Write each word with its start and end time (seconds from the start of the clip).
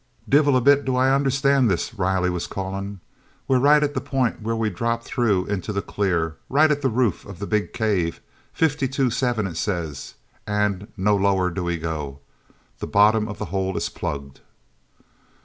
"Divil 0.27 0.57
a 0.57 0.61
bit 0.61 0.83
do 0.83 0.95
I 0.95 1.13
understand 1.13 1.69
this," 1.69 1.93
Riley 1.93 2.31
was 2.31 2.47
calling. 2.47 3.01
"We're 3.47 3.59
right 3.59 3.83
at 3.83 3.93
the 3.93 4.01
point 4.01 4.41
where 4.41 4.55
we 4.55 4.71
dropped 4.71 5.03
through 5.05 5.45
into 5.45 5.71
the 5.71 5.83
clear. 5.83 6.37
Right 6.49 6.71
at 6.71 6.81
the 6.81 6.89
roof 6.89 7.23
of 7.23 7.37
the 7.37 7.45
big 7.45 7.71
cave—fifty 7.71 8.87
two 8.87 9.11
seven, 9.11 9.45
it 9.45 9.57
says—and 9.57 10.87
no 10.97 11.15
lower 11.15 11.51
do 11.51 11.63
we 11.63 11.77
go. 11.77 12.17
The 12.79 12.87
bottom 12.87 13.27
of 13.27 13.37
the 13.37 13.45
hole 13.53 13.77
is 13.77 13.89
plugged!" 13.89 14.39